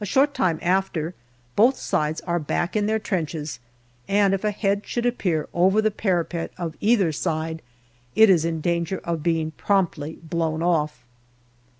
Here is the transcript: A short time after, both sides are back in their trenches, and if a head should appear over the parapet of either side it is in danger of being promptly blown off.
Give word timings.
A 0.00 0.04
short 0.04 0.34
time 0.34 0.58
after, 0.62 1.14
both 1.54 1.76
sides 1.76 2.20
are 2.22 2.40
back 2.40 2.74
in 2.74 2.86
their 2.86 2.98
trenches, 2.98 3.60
and 4.08 4.34
if 4.34 4.42
a 4.42 4.50
head 4.50 4.84
should 4.84 5.06
appear 5.06 5.48
over 5.54 5.80
the 5.80 5.92
parapet 5.92 6.50
of 6.58 6.74
either 6.80 7.12
side 7.12 7.62
it 8.16 8.28
is 8.28 8.44
in 8.44 8.60
danger 8.60 8.98
of 9.04 9.22
being 9.22 9.52
promptly 9.52 10.18
blown 10.24 10.60
off. 10.60 11.04